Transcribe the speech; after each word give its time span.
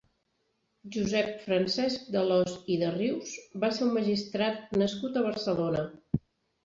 Josep 0.95 1.27
Francesc 1.43 2.07
d'Alòs 2.15 2.55
i 2.75 2.79
de 2.85 2.89
Rius 2.95 3.35
va 3.65 3.73
ser 3.79 3.87
un 3.89 3.95
magistrat 4.01 4.75
nascut 4.85 5.21
a 5.21 5.25
Barcelona. 5.31 5.87